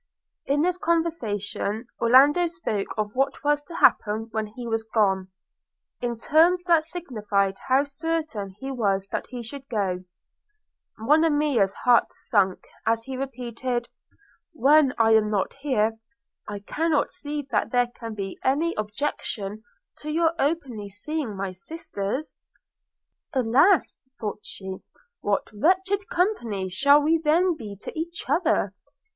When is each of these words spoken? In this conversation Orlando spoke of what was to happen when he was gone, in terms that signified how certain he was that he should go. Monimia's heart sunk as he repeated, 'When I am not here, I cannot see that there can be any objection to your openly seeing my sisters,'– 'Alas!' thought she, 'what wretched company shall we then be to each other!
In 0.47 0.63
this 0.63 0.79
conversation 0.79 1.85
Orlando 2.01 2.47
spoke 2.47 2.87
of 2.97 3.11
what 3.13 3.43
was 3.43 3.61
to 3.61 3.75
happen 3.75 4.29
when 4.31 4.47
he 4.47 4.65
was 4.65 4.83
gone, 4.83 5.27
in 6.01 6.17
terms 6.17 6.63
that 6.63 6.85
signified 6.85 7.59
how 7.67 7.83
certain 7.83 8.49
he 8.57 8.71
was 8.71 9.05
that 9.11 9.27
he 9.27 9.43
should 9.43 9.69
go. 9.69 10.03
Monimia's 10.97 11.75
heart 11.75 12.11
sunk 12.11 12.65
as 12.83 13.03
he 13.03 13.15
repeated, 13.15 13.89
'When 14.53 14.91
I 14.97 15.11
am 15.11 15.29
not 15.29 15.53
here, 15.53 15.99
I 16.47 16.61
cannot 16.61 17.11
see 17.11 17.43
that 17.51 17.69
there 17.69 17.85
can 17.93 18.15
be 18.15 18.39
any 18.43 18.73
objection 18.79 19.63
to 19.99 20.09
your 20.09 20.33
openly 20.39 20.89
seeing 20.89 21.35
my 21.37 21.51
sisters,'– 21.51 22.33
'Alas!' 23.35 23.99
thought 24.19 24.39
she, 24.41 24.77
'what 25.19 25.51
wretched 25.53 26.09
company 26.09 26.69
shall 26.69 27.03
we 27.03 27.19
then 27.19 27.55
be 27.55 27.75
to 27.79 27.91
each 27.95 28.27
other! 28.27 28.73